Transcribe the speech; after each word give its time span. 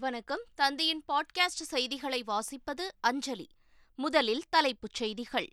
வணக்கம். 0.00 0.40
தந்தையின் 0.54 1.04
பாட்காஸ்ட் 1.12 1.62
செய்திகளை 1.62 2.24
வாசிப்பது 2.26 2.88
அஞ்சலி. 3.00 3.48
முதலில் 3.94 4.42
தலைப்புச் 4.48 4.94
செய்திகள். 4.94 5.52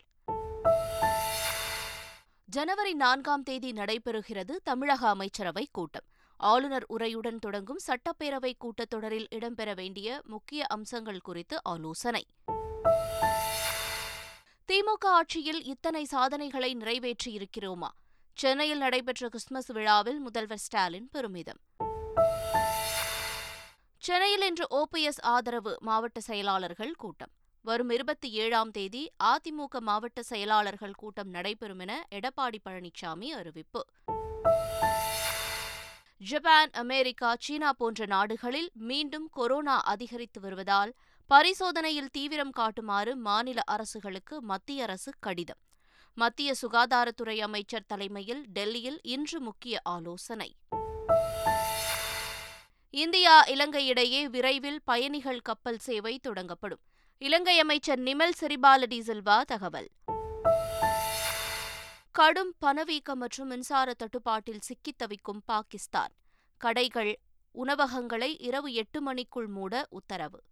ஜனவரி 2.46 2.94
நான்காம் 2.94 3.44
தேதி 3.44 3.72
நடைபெறுகிறது 3.72 4.56
தமிழக 4.64 5.10
அமைச்சரவை 5.10 5.68
கூட்டம். 5.72 6.06
ஆளுநர் 6.38 6.86
உரையுடன் 6.90 7.40
தொடங்கும் 7.40 7.80
சட்டப்பேரவை 7.88 8.54
கூட்டத்தொடரில் 8.58 9.28
இடம்பெற 9.32 9.76
வேண்டிய 9.76 10.22
முக்கிய 10.26 10.66
அம்சங்கள் 10.66 11.22
குறித்து 11.22 11.64
ஆலோசனை. 11.64 12.28
திமுக 14.68 15.06
ஆட்சியில் 15.06 15.64
இத்தனை 15.64 16.04
சாதனைகளை 16.04 16.76
நிறைவேற்றியிருக்கிறோமா? 16.76 17.88
சென்னையில் 18.36 18.78
நடைபெற்ற 18.78 19.28
கிறிஸ்துமஸ் 19.28 19.68
விழாவில் 19.68 20.20
முதல்வர் 20.20 20.58
ஸ்டாலின் 20.58 21.10
பெருமிதம். 21.12 21.60
சென்னையில் 24.08 24.42
இன்று 24.42 24.68
ஓபிஎஸ் 24.72 25.22
ஆதரவு 25.22 25.78
மாவட்ட 25.80 26.20
செயலாளர்கள் 26.20 26.94
கூட்டம். 26.94 27.30
வரும் 27.62 27.90
இருபத்தி 27.90 28.32
ஏழாம் 28.32 28.72
தேதி 28.72 29.12
அதிமுக 29.24 29.80
மாவட்ட 29.80 30.24
செயலாளர்கள் 30.24 30.94
கூட்டம் 30.94 31.30
நடைபெறும் 31.30 31.80
என 31.80 32.08
எடப்பாடி 32.12 32.56
பழனிசாமி 32.66 33.26
அறிவிப்பு. 33.26 33.86
ஜப்பான் 36.18 36.70
அமெரிக்கா 36.72 37.36
சீனா 37.40 37.74
போன்ற 37.74 38.06
நாடுகளில் 38.06 38.72
மீண்டும் 38.74 39.30
கொரோனா 39.30 39.82
அதிகரித்து 39.82 40.40
வருவதால் 40.40 40.94
பரிசோதனையில் 41.28 42.10
தீவிரம் 42.12 42.52
காட்டுமாறு 42.52 43.16
மாநில 43.16 43.62
அரசுகளுக்கு 43.66 44.42
மத்திய 44.42 44.84
அரசு 44.84 45.14
கடிதம். 45.20 45.60
மத்திய 46.14 46.54
சுகாதாரத்துறை 46.62 47.38
அமைச்சர் 47.38 47.86
தலைமையில் 47.88 48.46
டெல்லியில் 48.48 49.00
இன்று 49.04 49.42
முக்கிய 49.42 49.80
ஆலோசனை. 49.84 50.56
இந்தியா 52.90 53.44
இலங்கை 53.44 53.88
இடையே 53.88 54.30
விரைவில் 54.30 54.82
பயணிகள் 54.84 55.40
கப்பல் 55.40 55.78
சேவை 55.78 56.20
தொடங்கப்படும். 56.28 56.82
இலங்கை 57.18 57.60
அமைச்சர் 57.60 58.00
நிமல் 58.00 58.32
சிறிபால 58.40 58.86
டிசில்வா 58.86 59.42
தகவல். 59.42 59.90
கடும் 62.12 62.54
பணவீக்கம் 62.60 63.20
மற்றும் 63.20 63.48
மின்சார 63.48 63.94
தட்டுப்பாட்டில் 63.94 64.60
சிக்கித் 64.60 64.98
தவிக்கும் 64.98 65.42
பாகிஸ்தான். 65.46 66.12
கடைகள் 66.58 67.20
உணவகங்களை 67.52 68.38
இரவு 68.38 68.74
எட்டு 68.74 69.02
மணிக்குள் 69.02 69.48
மூட 69.48 69.88
உத்தரவு. 69.90 70.44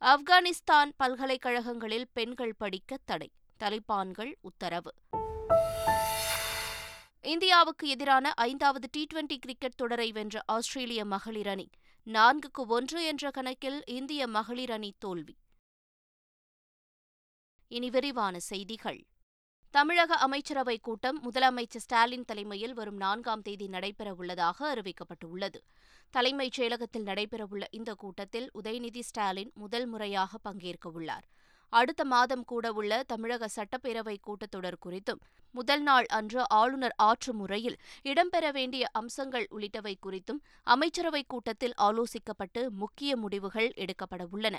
ஆப்கானிஸ்தான் 0.00 0.90
பல்கலைக்கழகங்களில் 0.96 2.08
பெண்கள் 2.12 2.54
படிக்க 2.58 2.98
தடை 3.04 3.30
தலிபான்கள் 3.60 4.32
உத்தரவு. 4.40 4.94
இந்தியாவுக்கு 7.26 7.88
எதிரான 7.88 8.32
ஐந்தாவது 8.32 8.88
டி 8.90 9.06
டுவெண்டி 9.14 9.36
கிரிக்கெட் 9.36 9.74
தொடரை 9.74 10.12
வென்ற 10.12 10.42
ஆஸ்திரேலிய 10.46 11.04
மகளிர் 11.04 11.46
அணி 11.46 11.70
நான்குக்கு 12.06 12.66
ஒன்று 12.66 13.04
என்ற 13.04 13.30
கணக்கில் 13.30 13.82
இந்திய 13.86 14.26
மகளிர் 14.26 14.70
அணி 14.70 14.94
தோல்வி. 14.98 15.36
இனி 17.68 17.90
விரிவான 17.90 18.38
செய்திகள். 18.38 19.06
தமிழக 19.70 20.28
அமைச்சரவைக் 20.28 20.80
கூட்டம் 20.80 21.30
முதலமைச்சர் 21.30 21.84
ஸ்டாலின் 21.86 22.24
தலைமையில் 22.24 22.74
வரும் 22.74 22.96
நான்காம் 22.96 23.42
தேதி 23.42 23.66
நடைபெறவுள்ளதாக 23.66 24.58
அறிவிக்கப்பட்டுள்ளது. 24.60 25.60
தலைமைச் 26.10 26.60
செயலகத்தில் 26.60 27.04
நடைபெறவுள்ள 27.04 27.64
இந்த 27.70 27.94
கூட்டத்தில் 27.94 28.50
உதயநிதி 28.54 29.00
ஸ்டாலின் 29.00 29.52
முதல் 29.54 29.86
முறையாக 29.86 30.38
பங்கேற்கவுள்ளார். 30.44 31.26
அடுத்த 31.68 32.04
மாதம் 32.04 32.44
கூடவுள்ள 32.52 33.02
தமிழக 33.06 33.48
சட்டப்பேரவை 33.56 34.16
கூட்டத்தொடர் 34.26 34.78
குறித்தும் 34.86 35.20
முதல் 35.50 35.82
நாள் 35.82 36.06
அன்று 36.06 36.48
ஆளுநர் 36.48 36.94
ஆற்றும் 36.96 37.36
முறையில் 37.36 37.76
இடம்பெற 38.02 38.52
வேண்டிய 38.52 38.88
அம்சங்கள் 38.92 39.46
உள்ளிட்டவை 39.50 39.94
குறித்தும் 40.06 40.40
அமைச்சரவைக் 40.66 41.28
கூட்டத்தில் 41.28 41.74
ஆலோசிக்கப்பட்டு 41.78 42.68
முக்கிய 42.68 43.16
முடிவுகள் 43.16 43.72
எடுக்கப்படவுள்ளன 43.76 44.56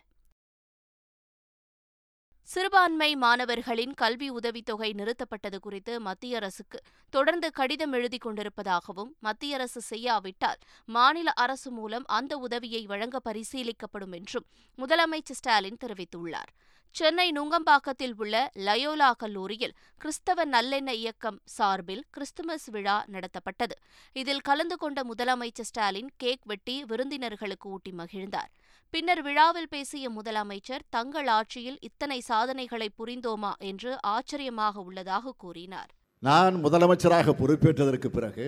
சிறுபான்மை 2.44 3.16
மாணவர்களின் 3.16 3.94
கல்வி 3.94 4.31
உதவித்தொகை 4.31 4.94
நிறுத்தப்பட்டது 4.94 5.57
குறித்து 5.59 6.00
மத்திய 6.00 6.38
அரசுக்கு 6.38 6.81
தொடர்ந்து 7.09 7.51
கடிதம் 7.51 7.91
எழுதிக் 7.91 8.25
கொண்டிருப்பதாகவும் 8.25 9.12
மத்திய 9.19 9.56
அரசு 9.56 9.81
செய்யாவிட்டால் 9.81 10.57
மாநில 10.85 11.31
அரசு 11.31 11.72
மூலம் 11.72 12.06
அந்த 12.06 12.38
உதவியை 12.38 12.85
வழங்க 12.85 13.19
பரிசீலிக்கப்படும் 13.25 14.16
என்றும் 14.16 14.46
முதலமைச்சர் 14.78 15.40
ஸ்டாலின் 15.40 15.78
தெரிவித்துள்ளார். 15.85 16.51
சென்னை 16.96 17.31
நுங்கம்பாக்கத்தில் 17.31 18.14
உள்ள 18.18 18.36
லயோலா 18.56 19.12
கல்லூரியில் 19.18 19.74
கிறிஸ்தவ 19.98 20.46
நல்லெண்ண 20.46 20.90
இயக்கம் 20.90 21.38
சார்பில் 21.44 22.03
கிறிஸ்துமஸ் 22.09 22.70
விழா 22.70 23.06
நடத்தப்பட்டது. 23.12 23.75
இதில் 24.14 24.42
கலந்து 24.42 24.78
கொண்ட 24.78 25.03
முதலமைச்சர் 25.03 25.70
ஸ்டாலின் 25.72 26.09
கேக் 26.18 26.46
வெட்டி 26.46 26.84
விருந்தினர்களுக்கு 26.84 27.70
ஊட்டி 27.70 27.92
மகிழ்ந்தார். 27.92 28.50
பின்னர் 28.90 29.22
விழாவில் 29.22 29.70
பேசிய 29.70 30.09
முதலமைச்சர் 30.09 30.88
தங்கள் 30.90 31.28
ஆட்சியில் 31.28 31.78
இத்தனை 31.80 32.20
சாதனைகளை 32.22 32.90
புரிந்தோமா? 32.97 33.52
என்று 33.58 34.02
ஆச்சரியமாக 34.02 34.80
உள்ளதாக 34.80 35.34
கூறினார். 35.38 35.90
நான் 36.24 36.56
முதலமைச்சராக 36.64 37.34
பொறுப்பேற்றதற்கு 37.42 38.08
பிறகு 38.08 38.47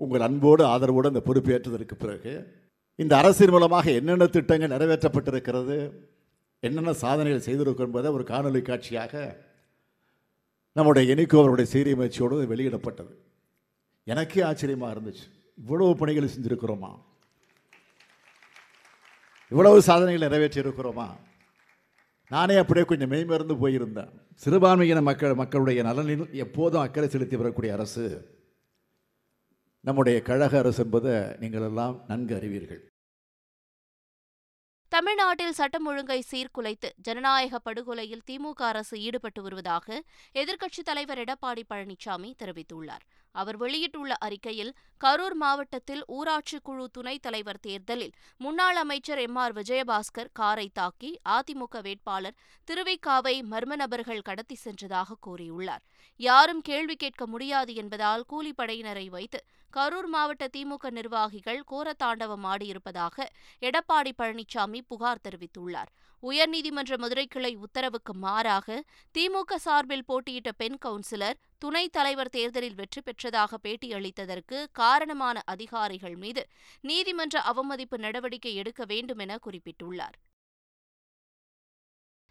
உங்கள் 0.00 0.20
அன்போடு 0.20 0.64
ஆதரவோடு 0.64 1.06
அந்த 1.06 1.22
பொறுப்பேற்றதற்கு 1.24 1.94
பிறகு 1.98 2.32
இந்த 2.96 3.16
அரசின் 3.16 3.50
மூலமாக 3.50 3.90
என்னென்ன 3.90 4.26
திட்டங்கள் 4.26 4.72
நிறைவேற்றப்பட்டிருக்கிறது 4.74 5.76
என்னென்ன 6.60 6.92
சாதனைகள் 6.92 7.40
செய்திருக்கும் 7.40 7.86
என்பதை 7.86 8.10
ஒரு 8.10 8.24
காணொலி 8.24 8.62
காட்சியாக 8.62 9.46
நம்முடைய 10.72 11.14
எனிக்கோ 11.14 11.38
அவருடைய 11.38 11.66
சீரியமைச்சியோடு 11.72 12.46
வெளியிடப்பட்டது. 12.46 13.14
எனக்கே 14.04 14.42
ஆச்சரியமாக 14.42 15.00
இருந்துச்சு. 15.00 15.26
இவ்வளவு 15.56 15.96
பணிகளை 15.96 16.28
செஞ்சுருக்கிறோமா? 16.28 17.00
இவ்வளவு 19.50 19.82
சாதனைகள் 19.82 20.28
நிறைவேற்றியிருக்கிறோமா? 20.28 21.08
நானே 22.28 22.56
அப்படியே 22.56 22.86
கொஞ்சம் 22.86 23.08
மெய்மறந்து 23.08 23.54
போயிருந்தேன். 23.54 24.10
சிறுபான்மையின 24.44 25.02
மக்கள் 25.02 25.34
மக்களுடைய 25.34 25.82
நலனில் 25.82 26.32
எப்போதும் 26.32 26.80
அக்கறை 26.80 27.08
செலுத்தி 27.08 27.36
வரக்கூடிய 27.36 27.72
அரசு 27.72 28.36
நம்முடைய 29.80 30.22
கழக 30.22 30.58
அரசு 30.58 30.84
என்பதை 30.84 31.12
நீங்கள் 31.40 31.62
எல்லாம் 31.62 32.04
நன்கு 32.08 32.34
அறிவீர்கள். 32.36 32.82
தமிழ்நாட்டில் 34.92 35.52
சட்டம் 35.52 35.86
ஒழுங்கை 35.86 36.22
சீர்குலைத்து 36.30 36.88
ஜனநாயக 37.02 37.58
படுகொலையில் 37.58 38.22
திமுக 38.30 38.60
அரசு 38.62 38.94
ஈடுபட்டு 39.00 39.42
வருவதாக 39.42 39.86
எதிர்க்கட்சித் 40.34 40.86
தலைவர் 40.86 41.18
எடப்பாடி 41.18 41.62
பழனிசாமி 41.70 42.30
தெரிவித்துள்ளார். 42.42 43.04
அவர் 43.38 43.56
வெளியிட்டுள்ள 43.56 44.12
அறிக்கையில் 44.18 44.72
கரூர் 45.04 45.36
மாவட்டத்தில் 45.40 46.02
ஊராட்சி 46.06 46.58
குழு 46.62 46.86
துணைத் 46.90 47.22
தலைவர் 47.22 47.60
தேர்தலில் 47.60 48.14
முன்னாள் 48.36 48.76
அமைச்சர் 48.76 49.18
எம். 49.18 49.36
ஆர். 49.36 49.52
விஜயபாஸ்கர் 49.52 50.32
காரை 50.32 50.68
தாக்கி 50.72 51.10
அதிமுக 51.28 51.82
வேட்பாளர் 51.82 52.38
திருவிக்காவை 52.68 53.36
மர்ம 53.50 53.76
நபர்கள் 53.76 54.26
கடத்தி 54.28 54.56
சென்றதாக 54.64 55.18
கூறியுள்ளார். 55.26 55.84
யாரும் 56.20 56.60
கேள்வி 56.60 56.96
கேட்க 56.96 57.26
முடியாது 57.26 57.74
என்பதால் 57.74 58.24
கூலிப்படையினரை 58.32 59.06
வைத்து 59.08 59.40
கரூர் 59.72 60.10
மாவட்ட 60.12 60.44
திமுக 60.56 60.90
நிர்வாகிகள் 60.90 61.62
கோரத்தாண்டவம் 61.72 62.44
ஆடியிருப்பதாக 62.44 63.26
எடப்பாடி 63.60 64.12
பழனிசாமி 64.18 64.80
புகார் 64.88 65.24
தெரிவித்துள்ளார். 65.26 65.90
உயர்நீதிமன்ற 66.22 66.96
மதுரை 66.96 67.26
கிளை 67.26 67.50
உத்தரவுக்கு 67.56 68.14
மாறாக 68.14 68.78
திமுக 69.18 69.58
சார்பில் 69.66 70.04
போட்டியிட்ட 70.04 70.52
பெண் 70.52 70.78
கவுன்சிலர் 70.84 71.38
துணைத் 71.58 71.92
தலைவர் 71.92 72.28
தேர்தலில் 72.28 72.74
வெற்றி 72.74 73.00
பெற்றதாக 73.00 73.54
பேட்டியளித்ததற்கு 73.62 74.66
காரணமான 74.72 75.42
அதிகாரிகள் 75.44 76.16
மீது 76.16 76.48
நீதிமன்ற 76.80 77.40
அவமதிப்பு 77.40 77.98
நடவடிக்கை 77.98 78.54
எடுக்க 78.54 78.84
வேண்டும் 78.84 79.18
என 79.18 79.38
குறிப்பிட்டுள்ளார். 79.46 80.16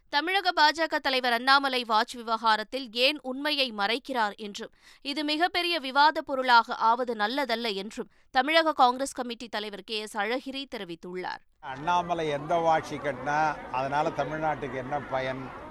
தமிழக 0.10 0.52
பாஜக 0.52 0.96
தலைவர் 0.96 1.34
அண்ணாமலை 1.34 1.84
வாட்ச் 1.84 2.16
விவகாரத்தில் 2.16 2.94
ஏன் 2.94 3.20
உண்மையை 3.22 3.72
மறைக்கிறார் 3.72 4.36
என்றும் 4.36 4.72
இது 5.02 5.24
மிகப்பெரிய 5.24 5.80
விவாத 5.80 6.22
பொருளாக 6.22 6.76
ஆவது 6.76 7.16
நல்லதல்ல 7.16 7.74
என்றும் 7.74 8.12
தமிழக 8.32 8.74
காங்கிரஸ் 8.74 9.14
கமிட்டி 9.14 9.48
தலைவர் 9.48 9.84
கே. 9.84 10.00
எஸ். 10.00 10.18
அழகிரி 10.18 10.66
தெரிவித்துள்ளார். 10.76 11.44
அண்ணாமலை 11.60 12.30
எந்த 12.30 12.56
வாட்சி 12.56 12.98
கட்டினா 12.98 13.72
அதனால 13.72 14.10
தமிழ்நாட்டுக்கு 14.10 14.76
என்ன 14.76 15.00
பயன்? 15.00 15.66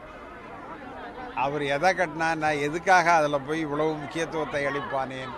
அவர் 1.44 1.62
எதை 1.76 1.90
கட்டினா 1.98 2.28
நான் 2.42 2.62
எதுக்காக 2.66 3.06
அதில் 3.18 3.44
போய் 3.46 3.60
இவ்வளவு 3.66 3.92
முக்கியத்துவத்தை 4.02 4.62
அளிப்பானேன்? 4.68 5.32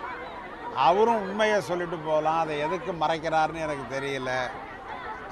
அவரும் 0.87 1.23
உண்மையை 1.25 1.57
சொல்லிட்டு 1.69 1.97
போகலாம். 2.07 2.41
அதை 2.43 2.55
எதுக்கு 2.65 2.91
மறைக்கிறாருன்னு 3.01 3.65
எனக்கு 3.67 3.85
தெரியல. 3.95 4.31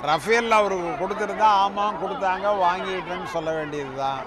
ரஃபேல் 0.09 0.57
அவருக்கு 0.57 0.89
கொடுத்துருந்தா 1.01 1.49
ஆமாம் 1.63 1.99
கொடுத்தாங்க 2.01 2.47
வாங்கிட்டேன்னு 2.63 3.29
சொல்ல 3.35 3.49
வேண்டியது 3.59 3.95
தான் 4.03 4.23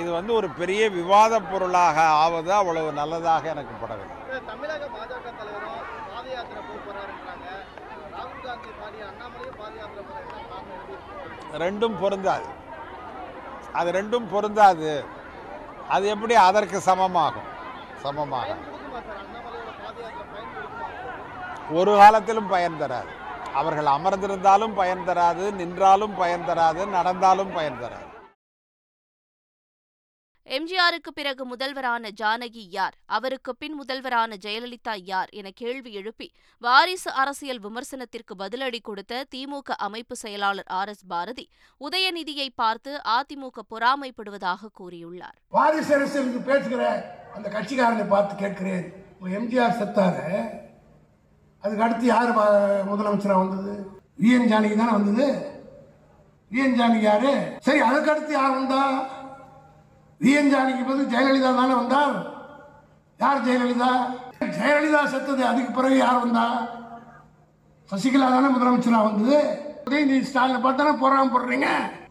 இது 0.00 0.10
வந்து 0.16 0.32
ஒரு 0.38 0.48
பெரிய 0.58 0.82
விவாத 0.96 1.34
பொருளாக 1.52 1.96
ஆவது 2.24 2.50
அவ்வளவு 2.58 2.90
நல்லதாக 2.98 3.48
எனக்கு 3.54 3.74
படவில்லை. 3.82 4.16
தமிழக 4.50 4.84
பாஜக 4.96 5.26
தலைவரும் 5.38 5.80
பாத 6.10 6.26
யாத்திரை 6.34 6.60
போக 6.68 6.78
போறாருன்றாங்க. 6.86 7.46
ராகுல் 8.14 8.44
காந்தி 8.46 8.70
பாடி 8.80 8.98
அண்ணாமலையும் 9.08 9.56
பாத 9.62 9.72
யாத்திரை 9.80 10.04
போற 10.10 10.20
என்ன 10.26 10.42
காரணம்? 10.50 10.76
எழுதி 10.76 11.62
ரெண்டும் 11.64 11.96
பொருந்தாது. 12.02 12.48
அது 13.80 13.90
ரெண்டும் 13.98 14.28
பொருந்தாது. 14.34 14.92
அது 15.94 16.04
எப்படி? 16.14 16.34
அதற்கு 16.48 16.78
சமமாகும். 16.86 17.48
சமமாக. 18.02 18.48
ஒரு 21.78 21.92
காலத்திலும் 21.96 22.48
பயன் 22.48 22.78
தராது. 22.78 23.12
அவர்கள் 23.54 23.88
அமர்ந்திருந்தாலும் 23.96 24.74
பயன் 24.74 25.04
தராது 25.04 25.44
நின்றாலும் 25.52 26.14
பயன் 26.16 26.46
தராது 26.46 26.86
நடந்தாலும் 26.96 27.52
பயன் 27.54 27.80
தராது. 27.80 28.09
எம்ஜிஆருக்கு 30.50 31.10
பிறகு 31.14 31.46
முதல்வரான 31.46 32.08
ஜானகி 32.20 32.66
யார்? 32.70 32.94
அவருக்கு 33.06 33.56
பின் 33.56 33.72
முதல்வரான 33.72 34.36
ஜெயலலிதா 34.46 35.00
யார்? 35.04 35.28
என 35.28 35.50
கேள்வி 35.54 35.92
எழுப்பி 35.92 36.32
வாரிசு 36.58 37.10
அரசியல் 37.10 37.60
விமர்சனத்திற்கு 37.60 38.34
பதிலடி 38.38 38.78
கொடுத்த 38.82 39.24
திமுக 39.34 39.70
அமைப்பு 39.76 40.16
செயலாளர் 40.16 40.64
ஆர். 40.66 40.88
எஸ். 40.88 41.06
பாரதி 41.08 41.48
உதயநிதியை 41.80 42.48
பார்த்து 42.54 43.00
அதிமுக 43.04 43.60
பொறாமைப்படுவதாக 43.70 44.68
கூறியுள்ளார். 44.80 45.38
வாரிசு 45.48 45.94
அரசியலுக்கு 45.94 46.40
பேசுகிற 46.40 47.14
அந்த 47.34 47.48
கட்சிக்காரனை 47.48 48.08
பார்த்து 48.08 48.34
கேட்கிறேன். 48.34 48.92
எம்ஜிஆர் 49.24 49.78
செத்தாரு? 49.78 50.48
அதுக்கு 51.60 51.82
அடுத்து 51.82 52.06
யார் 52.06 52.36
ம- 52.36 52.90
முதலமைச்சரா 52.90 53.48
வந்தது? 53.48 53.90
விஎன் 54.20 54.48
ஜானகி 54.48 54.76
தானே 54.76 54.90
வந்தது? 54.90 55.50
விஎன் 56.52 56.80
ஜானகி 56.80 57.00
யாரு? 57.00 57.56
சரி 57.60 57.78
அதுக்கு 57.78 58.10
அடுத்து 58.10 58.32
யார் 58.32 58.50
வந்தா? 58.50 59.18
விஎன் 60.20 60.50
பதில் 60.88 61.10
ஜெயலலிதா 61.12 61.50
தானே 61.58 61.74
வந்தார்? 61.80 62.16
யார் 63.20 63.44
ஜெயலலிதா? 63.46 63.90
ஜெயலலிதா 64.56 65.00
செத்தது 65.12 65.42
அதுக்கு 65.50 65.72
பிறகு 65.78 65.96
யார் 65.96 66.22
வந்தா? 66.24 66.44
சசிகலா 67.90 68.28
தானே 68.34 68.48
முதலமைச்சராக 68.54 69.06
வந்தது? 69.08 69.38
உதயநிதி 69.86 70.26
ஸ்டாலின் 70.30 70.64
பார்த்தானே 70.66 70.92
போறாம 71.02 71.30
போடுறீங்க? 71.34 71.68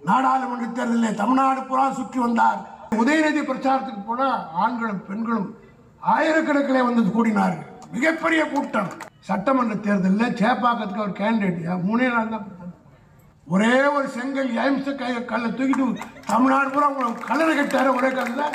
நாடாளுமன்ற 0.10 0.68
தேர்தலில் 0.78 1.20
தமிழ்நாடு 1.22 1.62
புறா 1.72 1.86
சுற்றி 2.00 2.20
வந்தார். 2.26 2.60
உதயநிதி 3.02 3.42
பிரச்சாரத்துக்கு 3.50 4.02
போனா 4.08 4.30
ஆண்களும் 4.64 5.04
பெண்களும் 5.10 5.50
ஆயிரக்கணக்கிலே 6.16 6.82
வந்து 6.88 7.02
கூடினார்கள். 7.18 7.68
மிகப்பெரிய 7.96 8.42
கூட்டம். 8.54 8.90
சட்டமன்ற 9.30 9.76
தேர்தலில் 9.88 10.38
சேப்பாக்கத்துக்கு 10.42 11.04
அவர் 11.06 11.20
கேண்டிடேட் 11.22 11.86
மூணே 11.88 12.08
நாள் 12.16 12.34
தான் 12.36 12.48
ஒரே 13.54 13.76
ஒரு 13.98 14.08
செங்கல் 14.08 14.50
எய்ம்ஸ் 14.64 14.90
கை 14.96 15.08
கல்லை 15.30 15.48
தூக்கிட்டு 15.52 16.04
தமிழ்நாடு 16.26 16.70
பூரா 16.74 16.88
உங்களுக்கு 16.90 17.24
கலரை 17.30 17.54
கட்டாரு 17.58 17.90
ஒரே 17.96 18.10
கல்லில். 18.18 18.52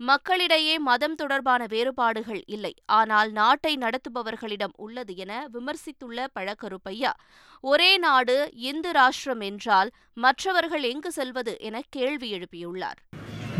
மக்களிடையே 0.00 0.74
மதம் 0.78 1.14
தொடர்பான 1.14 1.62
வேறுபாடுகள் 1.68 2.40
இல்லை. 2.46 2.72
ஆனால் 2.98 3.30
நாட்டை 3.32 3.72
நடத்துபவர்களிடம் 3.84 4.74
உள்ளது 4.76 5.14
என 5.16 5.32
விமர்சித்துள்ள 5.54 6.26
பழக்கருப்பையா 6.38 7.12
ஒரே 7.60 7.90
நாடு 8.06 8.36
இந்து 8.70 8.92
ராஷ்டிரம் 8.98 9.44
என்றால் 9.50 9.90
மற்றவர்கள் 10.26 10.82
எங்கு 10.82 11.12
செல்வது 11.12 11.54
என 11.60 11.82
கேள்வி 11.88 12.30
எழுப்பியுள்ளார். 12.38 13.00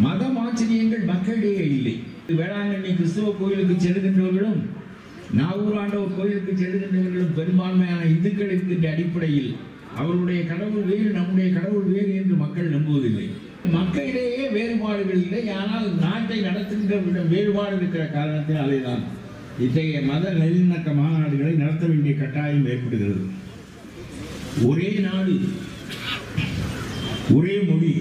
மதம் 0.01 0.37
ஆச்சரியங்கள் 0.47 1.07
மக்களிடையே 1.13 1.65
இல்லை. 1.77 1.97
வேளாங்கண்ணி 2.41 2.93
கிறிஸ்துவ 2.97 3.35
கோயிலுக்கு 3.41 3.77
செல்கின்றவர்களும் 3.87 4.61
நாவூராண்டவர் 5.37 6.17
கோயிலுக்கு 6.19 6.53
செல்கின்றவர்களும் 6.53 7.35
பெரும்பான்மையான 7.39 8.03
இந்துக்கள் 8.13 8.53
அடிப்படையில் 8.93 9.51
அவருடைய 10.01 10.41
கடவுள் 10.47 10.89
வேறு 10.91 11.11
நம்முடைய 11.19 11.49
கடவுள் 11.57 11.87
வேறு 11.93 12.11
என்று 12.21 12.35
மக்கள் 12.43 12.75
நம்புவதில்லை. 12.75 13.27
மக்களிடையே 13.77 14.45
வேறுபாடுகள் 14.57 15.21
இல்லை 15.23 15.43
ஆனால் 15.61 15.87
நாட்டை 16.05 16.39
நடத்துகின்றவர்களிடம் 16.45 17.33
வேறுபாடு 17.35 17.77
இருக்கிற 17.77 18.05
காரணத்தினாலே 18.17 18.79
தான் 18.83 19.03
இத்தகைய 19.65 20.01
மத 20.11 20.25
நல்லிணக்க 20.41 20.89
மாநாடுகளை 21.01 21.55
நடத்த 21.63 21.85
வேண்டிய 21.87 22.15
கட்டாயம் 22.17 22.69
ஏற்படுகிறது. 22.73 23.23
ஒரே 24.69 24.91
நாடு 25.07 25.35
ஒரே 27.37 27.57
மொழி 27.71 27.93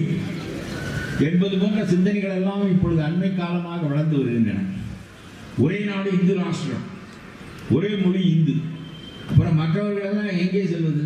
என்பது 1.28 1.56
போன்ற 1.62 1.80
சிந்தனைகள் 1.94 2.36
எல்லாம் 2.40 2.70
இப்பொழுது 2.74 3.02
அண்மை 3.08 3.30
காலமாக 3.36 3.82
வளர்ந்து 3.86 4.16
வருகின்றன. 4.20 4.62
ஒரே 5.64 5.80
நாடு 5.90 6.08
இந்து 6.18 6.34
ராஷ்டிரம். 6.40 6.86
ஒரே 7.74 7.88
மொழி 7.94 8.20
இந்து. 8.30 8.52
அப்புறம் 9.30 9.54
மற்றவர்களெல்லாம் 9.54 10.38
எங்கே 10.38 10.62
செல்வது? 10.66 11.02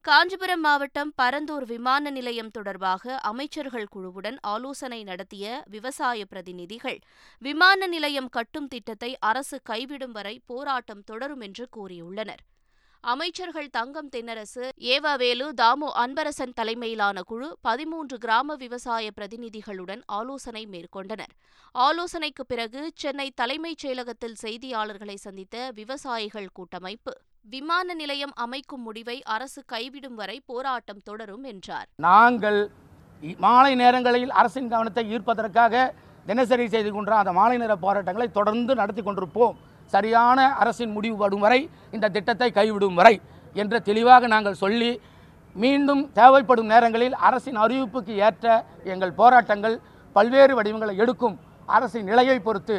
காஞ்சிபுரம் 0.00 0.60
மாவட்டம் 0.60 1.12
பரந்தூர் 1.22 1.64
விமான 1.66 2.10
நிலையம் 2.10 2.50
தொடர்பாக 2.50 3.18
அமைச்சர்கள் 3.18 3.88
குழுவுடன் 3.94 4.36
ஆலோசனை 4.40 5.04
நடத்திய 5.04 5.62
விவசாய 5.70 6.24
பிரதிநிதிகள் 6.24 6.98
விமான 7.38 7.86
நிலையம் 7.86 8.28
கட்டும் 8.28 8.68
திட்டத்தை 8.68 9.18
அரசு 9.18 9.60
கைவிடும் 9.68 10.12
வரை 10.12 10.40
போராட்டம் 10.46 11.02
தொடரும் 11.04 11.40
என்று 11.40 11.68
கூறியுள்ளனர். 11.76 12.42
அமைச்சர்கள் 13.00 13.68
தங்கம் 13.70 14.08
தென்னரசு 14.08 14.64
ஏவவேலு 14.92 15.46
தாமு 15.60 15.88
அன்பரசன் 16.02 16.54
தலைமையிலான 16.54 17.22
குழு 17.22 17.48
பதிமூன்று 17.60 18.18
கிராம 18.18 18.54
விவசாய 18.54 19.10
பிரதிநிதிகளுடன் 19.16 20.02
ஆலோசனை 20.06 20.62
மேற்கொண்டனர். 20.72 21.32
ஆலோசனைக்கு 21.72 22.46
பிறகு 22.46 22.90
சென்னை 22.94 23.30
தலைமைச் 23.34 23.82
செயலகத்தில் 23.84 24.36
செய்தியாளர்களை 24.42 25.14
சந்தித்த 25.14 25.70
விவசாயிகள் 25.74 26.48
கூட்டமைப்பு 26.52 27.14
விமான 27.44 27.94
நிலையம் 27.94 28.32
அமைக்கும் 28.34 28.82
முடிவை 28.82 29.22
அரசு 29.22 29.62
கைவிடும் 29.72 30.18
வரை 30.20 30.42
போராட்டம் 30.46 31.02
தொடரும் 31.02 31.44
என்றார். 31.44 31.88
நாங்கள் 31.96 32.70
மாலை 33.38 33.74
நேரங்களில் 33.74 34.30
அரசின் 34.30 34.68
கவனத்தை 34.68 35.04
ஈர்ப்பதற்காக 35.14 35.92
தினசரி 36.26 36.68
செய்து 36.68 36.92
கொண்ட 36.92 37.16
அந்த 37.16 37.32
மாலை 37.32 37.56
நேர 37.56 37.76
போராட்டங்களை 37.76 38.30
தொடர்ந்து 38.30 38.74
நடத்தி 38.74 39.02
கொண்டிருப்போம். 39.02 39.56
சரியான 39.92 40.38
அரசின் 40.54 40.92
முடிவு 40.92 41.16
படும் 41.16 41.40
வரை 41.40 41.60
இந்த 41.90 42.06
திட்டத்தை 42.08 42.48
கைவிடும் 42.50 42.94
வரை 42.94 43.14
என்று 43.56 43.78
தெளிவாக 43.82 44.26
நாங்கள் 44.26 44.54
சொல்லி 44.54 44.90
மீண்டும் 45.56 46.02
தேவைப்படும் 46.12 46.66
நேரங்களில் 46.66 47.18
அரசின் 47.20 47.58
அறிவிப்புக்கு 47.58 48.14
ஏற்ற 48.20 48.46
எங்கள் 48.86 49.14
போராட்டங்கள் 49.14 49.76
பல்வேறு 50.16 50.54
வடிவங்களை 50.54 50.96
எடுக்கும் 50.96 51.36
அரசின் 51.68 52.04
நிலையை 52.04 52.36
பொறுத்து 52.38 52.76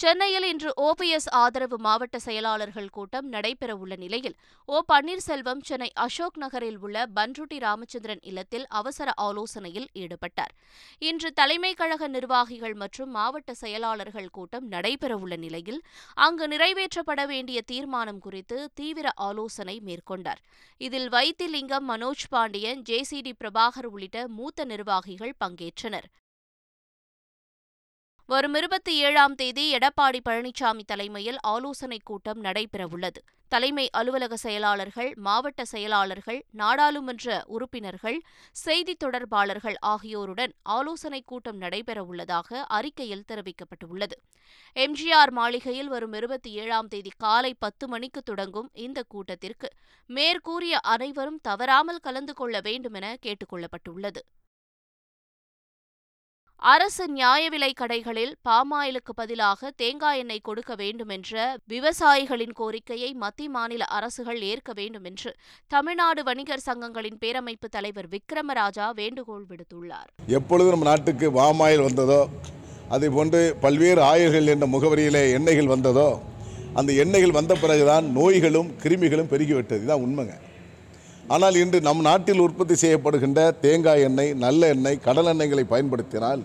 சென்னையில் 0.00 0.46
இன்று 0.48 0.70
ஓபிஎஸ் 0.82 1.26
ஆதரவு 1.38 1.76
மாவட்ட 1.78 2.18
செயலாளர்கள் 2.18 2.86
கூட்டம் 2.88 3.26
நடைபெறவுள்ள 3.32 3.94
நிலையில் 3.96 4.36
ஓ 4.68 4.76
பன்னீர்செல்வம் 4.92 5.60
சென்னை 5.68 5.88
அசோக் 6.04 6.38
நகரில் 6.38 6.78
உள்ள 6.78 7.02
பன்ருட்டி 7.16 7.58
ராமச்சந்திரன் 7.58 8.22
இல்லத்தில் 8.22 8.64
அவசர 8.80 9.12
ஆலோசனையில் 9.16 9.88
ஈடுபட்டார். 9.94 10.52
இன்று 10.98 11.30
தலைமை 11.32 11.72
கழக 11.74 12.08
நிர்வாகிகள் 12.08 12.74
மற்றும் 12.74 13.10
மாவட்ட 13.10 13.54
செயலாளர்கள் 13.54 14.30
கூட்டம் 14.30 14.70
நடைபெறவுள்ள 14.70 15.36
நிலையில் 15.36 15.80
அங்கு 16.26 16.48
நிறைவேற்றப்பட 16.48 17.26
வேண்டிய 17.26 17.60
தீர்மானம் 17.62 18.18
குறித்து 18.18 18.70
தீவிர 18.74 19.12
ஆலோசனை 19.28 19.76
மேற்கொண்டார். 19.88 20.40
இதில் 20.78 21.08
வைத்திலிங்கம் 21.08 21.88
மனோஜ் 21.90 22.26
பாண்டியன் 22.30 22.82
ஜேசிடி 22.88 23.34
பிரபாகர் 23.42 23.90
உள்ளிட்ட 23.92 24.28
மூத்த 24.28 24.64
நிர்வாகிகள் 24.64 25.36
பங்கேற்றனர். 25.44 26.08
வரும் 28.30 28.54
இருபத்தி 28.54 28.96
ஏழாம் 28.96 29.34
தேதி 29.34 29.74
எடப்பாடி 29.74 30.18
பழனிசாமி 30.28 30.80
தலைமையில் 30.86 31.38
ஆலோசனைக் 31.40 32.04
கூட்டம் 32.04 32.44
நடைபெறவுள்ளது. 32.44 33.20
தலைமை 33.48 33.90
அலுவலக 33.90 34.36
செயலாளர்கள் 34.36 35.14
மாவட்ட 35.16 35.64
செயலாளர்கள் 35.64 36.44
நாடாளுமன்ற 36.50 37.44
உறுப்பினர்கள் 37.46 38.20
செய்தித் 38.52 38.98
தொடர்பாளர்கள் 38.98 39.74
ஆகியோருடன் 39.80 40.52
ஆலோசனைக் 40.62 41.26
கூட்டம் 41.26 41.60
நடைபெறவுள்ளதாக 41.60 42.54
அறிக்கையில் 42.66 43.24
தெரிவிக்கப்பட்டுள்ளது. 43.28 44.16
எம்ஜிஆர் 44.74 45.30
மாளிகையில் 45.30 45.88
வரும் 45.88 46.12
இருபத்தி 46.12 46.52
ஏழாம் 46.52 46.88
தேதி 46.88 47.10
காலை 47.16 47.54
பத்து 47.54 47.88
மணிக்கு 47.88 48.22
தொடங்கும் 48.22 48.70
இந்த 48.72 49.02
கூட்டத்திற்கு 49.02 49.68
மேற்கூறிய 50.06 50.78
அனைவரும் 50.78 51.40
தவறாமல் 51.42 51.98
கலந்து 51.98 52.34
கொள்ள 52.34 52.60
வேண்டுமென 52.60 53.16
கேட்டுக் 53.20 53.52
கொள்ளப்பட்டுள்ளது. 53.54 54.22
அரசு 56.62 57.04
நியாய 57.08 57.42
விலை 57.48 57.68
கடைகளில் 57.72 58.32
பாமாயிலுக்கு 58.48 59.12
பதிலாக 59.14 59.70
தேங்காய் 59.76 60.18
எண்ணெய் 60.18 60.42
கொடுக்க 60.48 60.72
வேண்டுமென்ற 60.74 61.54
விவசாயிகளின் 61.72 62.52
கோரிக்கையை 62.52 63.08
மத்திய 63.22 63.50
மாநில 63.50 63.84
அரசுகள் 63.98 64.40
ஏற்க 64.40 64.72
வேண்டும் 64.72 65.04
என்று 65.04 65.30
தமிழ்நாடு 65.66 66.22
வணிகர் 66.22 66.64
சங்கங்களின் 66.66 67.16
பேரமைப்பு 67.22 67.70
தலைவர் 67.70 68.08
விக்ரமராஜா 68.14 68.88
வேண்டுகோள் 69.00 69.46
விடுத்துள்ளார். 69.50 70.10
எப்பொழுது 70.26 70.68
நம்ம 70.70 70.88
நாட்டுக்கு 70.90 71.28
வாமாயில் 71.40 71.86
வந்ததோ 71.88 72.20
அதே 72.88 73.08
போன்று 73.08 73.42
பல்வேறு 73.64 74.02
ஆயுள்கள் 74.02 74.52
என்ற 74.56 74.68
முகவரியிலே 74.76 75.24
எண்ணெய்கள் 75.38 75.72
வந்ததோ 75.74 76.08
அந்த 76.74 76.92
எண்ணெய்கள் 77.04 77.38
வந்த 77.40 77.54
பிறகுதான் 77.54 78.06
நோய்களும் 78.20 78.70
கிருமிகளும் 78.84 79.32
பெருகிவிட்டது. 79.32 79.82
இதுதான் 79.82 80.04
உண்மைங்க. 80.06 80.36
ஆனால் 81.34 81.56
இன்று 81.62 81.78
நம் 81.86 82.06
நாட்டில் 82.06 82.42
உற்பத்தி 82.44 82.74
செய்யப்படுகின்ற 82.82 83.40
தேங்காய் 83.64 84.04
எண்ணெய் 84.06 84.32
நல்ல 84.44 84.68
எண்ணெய் 84.74 85.02
கடல் 85.06 85.28
எண்ணெய்களை 85.32 85.64
பயன்படுத்தினால் 85.72 86.40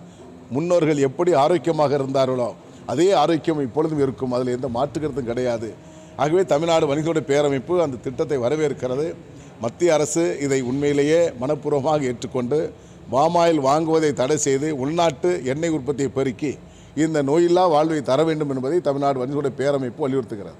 முன்னோர்கள் 0.54 1.00
எப்படி 1.08 1.30
ஆரோக்கியமாக 1.44 1.96
இருந்தார்களோ 1.98 2.50
அதே 2.92 3.06
ஆரோக்கியம் 3.22 3.62
இப்பொழுதும் 3.66 4.02
இருக்கும். 4.04 4.34
அதில் 4.36 4.52
எந்த 4.56 4.68
மாற்று 4.76 4.98
கருத்தும் 4.98 5.30
கிடையாது. 5.30 5.68
ஆகவே 6.22 6.42
தமிழ்நாடு 6.52 6.84
வணிகோட 6.90 7.20
பேரமைப்பு 7.30 7.74
அந்த 7.86 8.00
திட்டத்தை 8.04 8.38
வரவேற்கிறது. 8.44 9.06
மத்திய 9.64 9.96
அரசு 9.96 10.24
இதை 10.44 10.60
உண்மையிலேயே 10.70 11.20
மனப்பூர்வமாக 11.40 12.08
ஏற்றுக்கொண்டு 12.10 12.60
பாமாயில் 13.14 13.60
வாங்குவதை 13.68 14.12
தடை 14.20 14.38
செய்து 14.46 14.70
உள்நாட்டு 14.84 15.32
எண்ணெய் 15.52 15.74
உற்பத்தியை 15.78 16.12
பெருக்கி 16.18 16.52
இந்த 17.04 17.18
நோயில்லா 17.30 17.66
வாழ்வை 17.74 18.00
தர 18.12 18.20
வேண்டும் 18.30 18.52
என்பதை 18.54 18.80
தமிழ்நாடு 18.88 19.20
வணிகோட 19.22 19.50
பேரமைப்பு 19.60 20.04
வலியுறுத்துகிறது. 20.06 20.58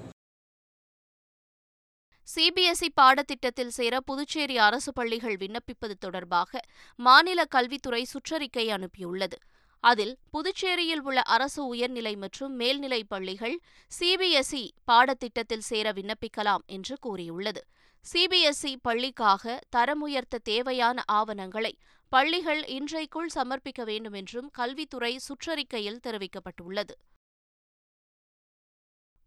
சிபிஎஸ்இ 2.35 2.87
பாடத்திட்டத்தில் 3.01 3.67
சேர 3.67 3.99
புதுச்சேரி 3.99 4.57
அரசு 4.57 4.93
பள்ளிகள் 4.93 5.35
விண்ணப்பிப்பது 5.35 5.93
தொடர்பாக 5.99 6.59
மாநில 6.95 7.45
கல்வித்துறை 7.45 8.05
சுற்றறிக்கை 8.13 8.65
அனுப்பியுள்ளது. 8.67 9.37
அதில் 9.83 10.17
புதுச்சேரியில் 10.33 11.01
உள்ள 11.01 11.21
அரசு 11.21 11.65
உயர்நிலை 11.65 12.15
மற்றும் 12.15 12.53
மேல்நிலை 12.55 13.03
பள்ளிகள் 13.03 13.59
சிபிஎஸ்இ 13.99 14.63
பாடத்திட்டத்தில் 14.91 15.65
சேர 15.69 15.91
விண்ணப்பிக்கலாம் 15.91 16.65
என்று 16.65 16.97
கூறியுள்ளது. 16.99 17.61
சிபிஎஸ்இ 18.05 18.75
பள்ளிக்காக 18.81 19.59
தரம் 19.69 20.01
உயர்த்த 20.01 20.37
தேவையான 20.37 21.03
ஆவணங்களை 21.05 21.77
பள்ளிகள் 22.11 22.65
இன்றைக்குள் 22.65 23.35
சமர்ப்பிக்க 23.35 23.83
வேண்டும் 23.83 24.13
என்றும் 24.13 24.49
கல்வித்துறை 24.51 25.19
சுற்றறிக்கையில் 25.27 26.03
தெரிவிக்கப்பட்டுள்ளது. 26.07 26.95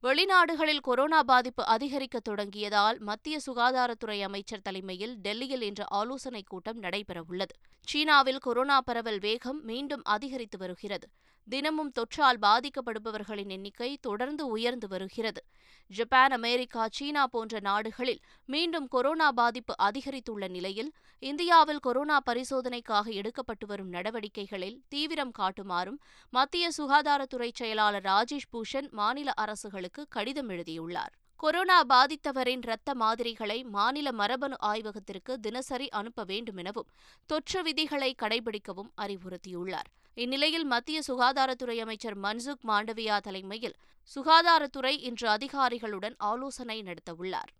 வெளிநாடுகளில் 0.03 0.81
கொரோனா 0.81 1.23
பாதிப்பு 1.23 1.67
அதிகரிக்க 1.67 2.21
தொடங்கியதால் 2.21 2.99
மத்திய 2.99 3.39
சுகாதாரத்துறை 3.47 4.21
அமைச்சர் 4.21 4.63
தலைமையில் 4.63 5.17
டெல்லியில் 5.17 5.63
இன்று 5.63 5.85
ஆலோசனைக் 5.89 6.47
கூட்டம் 6.47 6.83
நடைபெறவுள்ளது. 6.83 7.55
சீனாவில் 7.81 8.39
கொரோனா 8.39 8.81
பரவல் 8.81 9.19
வேகம் 9.19 9.65
மீண்டும் 9.65 10.01
அதிகரித்து 10.05 10.59
வருகிறது. 10.59 11.09
தினமும் 11.49 11.93
தொற்றால் 11.93 12.39
பாதிக்கப்படுபவர்களின் 12.43 13.49
எண்ணிக்கை 13.49 13.99
தொடர்ந்து 14.01 14.47
உயர்ந்து 14.47 14.89
வருகிறது. 14.89 15.45
ஜப்பான் 15.87 16.31
அமெரிக்கா 16.31 16.89
சீனா 16.91 17.27
போன்ற 17.27 17.61
நாடுகளில் 17.61 18.21
மீண்டும் 18.45 18.89
கொரோனா 18.89 19.33
பாதிப்பு 19.33 19.75
அதிகரித்துள்ள 19.83 20.49
நிலையில் 20.49 20.93
இந்தியாவில் 21.19 21.79
கொரோனா 21.79 22.21
பரிசோதனைக்காக 22.31 23.07
எடுக்கப்பட்டு 23.07 23.67
வரும் 23.67 23.93
நடவடிக்கைகளில் 23.93 24.81
தீவிரம் 24.89 25.33
காட்டுமாறும் 25.39 26.01
மத்திய 26.31 26.71
சுகாதாரத்துறை 26.79 27.51
செயலாளர் 27.55 28.05
ராஜேஷ் 28.05 28.51
பூஷன் 28.53 28.91
மாநில 28.91 29.33
அரசுகளுக்கு 29.37 30.07
கடிதம் 30.09 30.49
எழுதியுள்ளார். 30.49 31.13
கொரோனா 31.37 31.85
பாதித்தவரின் 31.85 32.63
இரத்த 32.63 32.95
மாதிரிகளை 32.95 33.65
மாநில 33.65 34.13
மரபணு 34.13 34.57
ஆய்வகத்திற்கு 34.59 35.41
தினசரி 35.41 35.89
அனுப்ப 35.89 36.25
வேண்டுமெனவும் 36.25 36.91
தொற்று 37.27 37.63
விதிகளை 37.63 38.15
கடைபிடிக்கவும் 38.23 38.91
அறிவுறுத்தியுள்ளார். 38.97 39.91
இந்நிலையில் 40.15 40.65
மத்திய 40.65 41.01
சுகாதாரத்துறை 41.09 41.81
அமைச்சர் 41.81 42.19
மன்சுக் 42.19 42.65
மாண்டவியா 42.69 43.21
தலைமையில் 43.21 43.75
சுகாதாரத்துறை 44.15 44.99
இன்று 44.99 45.29
அதிகாரிகளுடன் 45.29 46.15
ஆலோசனை 46.19 46.83
நடத்தவுள்ளார். 46.83 47.51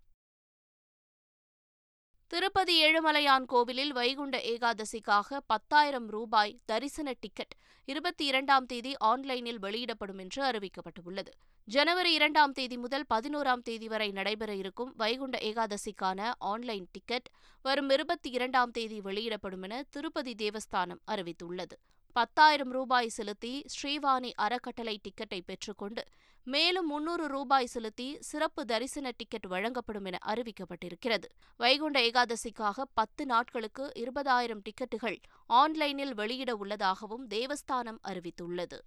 திருப்பதி 2.27 2.83
ஏழுமலையான் 2.83 3.45
கோவிலில் 3.45 3.93
வைகுண்ட 3.93 4.37
ஏகாதசிக்காக 4.37 5.39
பத்தாயிரம் 5.47 6.07
ரூபாய் 6.07 6.59
தரிசன 6.65 7.13
டிக்கெட் 7.19 7.55
இருபத்தி 7.85 8.25
இரண்டாம் 8.25 8.65
தேதி 8.65 8.97
ஆன்லைனில் 8.97 9.59
வெளியிடப்படும் 9.59 10.17
என்று 10.17 10.43
அறிவிக்கப்பட்டுள்ளது. 10.43 11.31
ஜனவரி 11.65 12.13
இரண்டாம் 12.13 12.51
தேதி 12.51 12.77
முதல் 12.77 13.05
பதினோராம் 13.13 13.61
தேதி 13.61 13.87
வரை 13.87 14.11
நடைபெற 14.11 14.55
இருக்கும் 14.55 14.93
வைகுண்ட 14.95 15.37
ஏகாதசிக்கான 15.37 16.33
ஆன்லைன் 16.39 16.87
டிக்கெட் 16.91 17.29
வரும் 17.61 17.89
இருபத்தி 17.89 18.29
இரண்டாம் 18.29 18.71
தேதி 18.71 19.01
வெளியிடப்படும் 19.01 19.61
என 19.61 19.83
திருப்பதி 19.89 20.35
தேவஸ்தானம் 20.35 21.01
அறிவித்துள்ளது. 21.07 21.77
பத்தாயிரம் 22.13 22.71
ரூபாய் 22.71 23.07
செலுத்தி 23.07 23.65
ஸ்ரீவாணி 23.73 24.31
அறக்கட்டளை 24.35 24.99
டிக்கெட்டை 25.03 25.39
பெற்றுக்கொண்டு 25.45 26.03
மேலும் 26.43 26.87
முன்னூறு 26.87 27.27
ரூபாய் 27.27 27.65
செலுத்தி 27.65 28.17
சிறப்பு 28.19 28.65
தரிசன 28.65 29.11
டிக்கெட் 29.17 29.45
வழங்கப்படும் 29.45 30.05
என 30.05 30.17
அறிவிக்கப்பட்டிருக்கிறது. 30.25 31.27
வைகுண்ட 31.57 31.99
ஏகாதசிக்காக 31.99 32.81
பத்து 32.93 33.25
நாட்களுக்கு 33.25 33.91
இருபதாயிரம் 33.95 34.61
டிக்கெட்டுகள் 34.61 35.17
ஆன்லைனில் 35.45 36.13
வெளியிட 36.13 36.55
உள்ளதாகவும் 36.55 37.27
தேவஸ்தானம் 37.27 38.01
அறிவித்துள்ளது. 38.07 38.79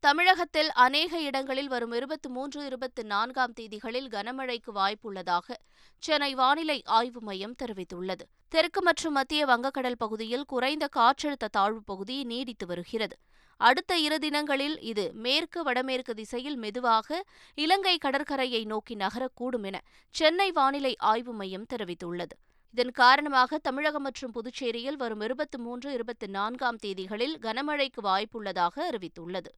தமிழகத்தில் 0.00 0.72
அநேக 0.72 1.20
இடங்களில் 1.20 1.68
வரும் 1.68 1.92
இருபத்தி 1.92 2.28
மூன்று 2.28 2.64
இருபத்தி 2.64 3.02
நான்காம் 3.02 3.52
தேதிகளில் 3.52 4.08
கனமழைக்கு 4.08 4.70
வாய்ப்புள்ளதாக 4.74 5.54
சென்னை 5.98 6.34
வானிலை 6.34 6.82
ஆய்வு 6.84 7.20
மையம் 7.20 7.54
தெரிவித்துள்ளது. 7.62 8.24
தெற்கு 8.48 8.82
மற்றும் 8.82 9.12
மத்திய 9.12 9.46
வங்கக்கடல் 9.46 9.98
பகுதியில் 9.98 10.44
குறைந்த 10.44 10.88
காற்றழுத்த 10.96 11.48
தாழ்வுப் 11.56 11.86
பகுதி 11.86 12.24
நீடித்து 12.24 12.66
வருகிறது. 12.66 13.16
அடுத்த 13.60 13.98
இரு 13.98 14.18
தினங்களில் 14.18 14.80
இது 14.80 15.12
மேற்கு 15.12 15.62
வடமேற்கு 15.62 16.14
திசையில் 16.14 16.56
மெதுவாக 16.56 17.24
இலங்கை 17.54 17.98
கடற்கரையை 17.98 18.64
நோக்கி 18.64 18.96
நகரக்கூடும் 18.96 19.64
என 19.64 19.82
சென்னை 20.10 20.52
வானிலை 20.52 20.96
ஆய்வு 20.96 21.32
மையம் 21.32 21.66
தெரிவித்துள்ளது. 21.74 22.36
இதன் 22.70 22.90
காரணமாக 22.90 23.58
தமிழகம் 23.58 24.02
மற்றும் 24.02 24.32
புதுச்சேரியில் 24.32 24.96
வரும் 24.96 25.20
இருபத்தி 25.20 25.58
மூன்று 25.58 25.92
இருபத்தி 25.92 26.26
நான்காம் 26.26 26.76
தேதிகளில் 26.76 27.38
கனமழைக்கு 27.38 28.02
வாய்ப்புள்ளதாக 28.02 28.74
அறிவித்துள்ளது. 28.90 29.52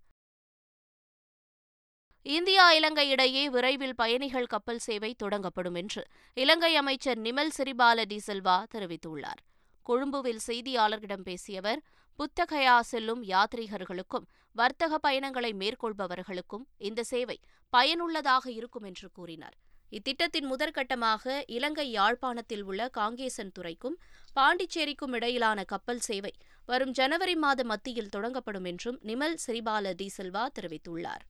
இந்தியா 2.37 2.65
இலங்கை 2.77 3.05
இடையே 3.13 3.43
விரைவில் 3.53 3.95
பயணிகள் 4.01 4.49
கப்பல் 4.53 4.81
சேவை 4.87 5.11
தொடங்கப்படும் 5.23 5.77
என்று 5.81 6.03
இலங்கை 6.37 6.71
அமைச்சர் 6.81 7.21
நிமல் 7.27 7.53
சிறிபால 7.57 8.05
டி 8.11 8.19
செல்வா 8.27 8.57
தெரிவித்துள்ளார். 8.75 9.41
கொழும்புவில் 9.87 10.43
செய்தியாளர்களிடம் 10.47 11.25
பேசிய 11.29 11.61
அவர் 11.63 11.81
புத்தகயா 12.19 12.75
செல்லும் 12.91 13.23
யாத்ரீகர்களுக்கும் 13.31 14.27
வர்த்தக 14.57 14.99
பயணங்களை 15.07 15.53
மேற்கொள்பவர்களுக்கும் 15.63 16.67
இந்த 16.89 17.07
சேவை 17.13 17.39
பயனுள்ளதாக 17.73 18.45
இருக்கும் 18.59 18.87
என்று 18.91 19.09
கூறினார். 19.17 19.57
இத்திட்டத்தின் 19.93 20.51
முதற்கட்டமாக 20.53 21.39
இலங்கை 21.57 21.89
யாழ்ப்பாணத்தில் 21.99 22.67
உள்ள 22.71 22.91
காங்கேசன் 22.99 23.55
துறைக்கும் 23.59 23.99
பாண்டிச்சேரிக்கும் 24.37 25.17
இடையிலான 25.21 25.59
கப்பல் 25.73 26.05
சேவை 26.09 26.35
வரும் 26.69 26.95
ஜனவரி 27.01 27.39
மாத 27.47 27.65
மத்தியில் 27.73 28.15
தொடங்கப்படும் 28.17 28.71
என்றும் 28.73 29.01
நிமல் 29.11 29.39
சிறிபால 29.47 29.97
டி 30.03 30.11
செல்வா 30.19 30.47
தெரிவித்துள்ளார். 30.59 31.27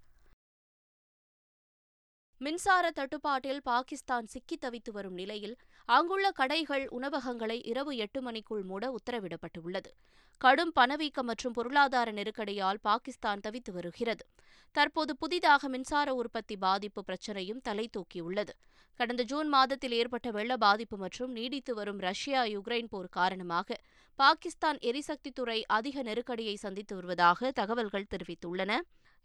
மின்சார 2.40 2.90
தட்டுப்பாட்டில் 2.90 3.61
பாகிஸ்தான் 3.62 4.26
சிக்கித் 4.26 4.64
தவித்து 4.64 4.90
வரும் 4.92 5.12
நிலையில் 5.12 5.57
அங்குள்ள 5.85 6.30
கடைகள் 6.30 6.88
உணவகங்களை 6.88 7.62
இரவு 7.62 7.97
எட்டு 7.97 8.23
மணிக்குள் 8.23 8.62
மூட 8.62 8.95
உத்தரவிடப்பட்டுள்ளது. 8.95 9.90
கடும் 10.38 10.73
பணவீக்கம் 10.73 11.26
மற்றும் 11.26 11.52
பொருளாதார 11.52 12.12
நெருக்கடியால் 12.12 12.78
பாகிஸ்தான் 12.83 13.40
தவித்து 13.40 13.73
வருகிறது. 13.73 14.26
தற்போது 14.73 15.16
புதிதாக 15.16 15.68
மின்சார 15.68 16.14
உற்பத்தி 16.14 16.57
பாதிப்பு 16.57 17.04
பிரச்சினையும் 17.07 17.61
தலை 17.62 17.90
தூக்கியுள்ளது. 17.97 18.54
கடந்த 18.95 19.23
ஜூன் 19.23 19.49
மாதத்தில் 19.49 19.92
ஏற்பட்ட 19.92 20.30
வெள்ள 20.30 20.57
பாதிப்பு 20.57 20.97
மற்றும் 20.97 21.33
நீடித்து 21.33 21.75
வரும் 21.75 21.99
ரஷ்யா 21.99 22.45
யுக்ரைன் 22.45 22.87
போர் 22.87 23.09
காரணமாக 23.09 23.78
பாகிஸ்தான் 24.16 24.78
எரிசக்தித்துறை 24.78 25.62
அதிக 25.66 26.02
நெருக்கடியை 26.02 26.54
சந்தித்து 26.57 26.95
வருவதாக 26.95 27.50
தகவல்கள் 27.50 28.11
தெரிவித்துள்ளன. 28.16 28.80